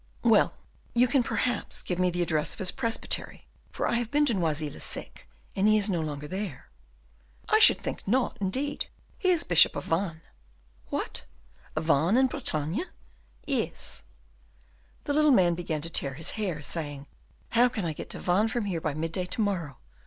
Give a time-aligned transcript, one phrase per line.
[0.23, 0.55] "Well,
[0.95, 4.33] you can, perhaps, give me the address of his presbytery, for I have been to
[4.33, 6.71] Noisy le Sec, and he is no longer there."
[7.49, 8.87] "I should think not, indeed.
[9.19, 10.23] He is Bishop of Vannes."
[10.89, 11.25] "What!
[11.77, 12.85] Vannes in Bretagne?"
[13.45, 14.03] "Yes."
[15.03, 17.05] The little man began to tear his hair, saying,
[17.49, 19.77] "How can I get to Vannes from here by midday to morrow?